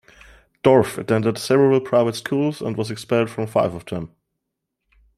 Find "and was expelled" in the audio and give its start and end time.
2.59-3.29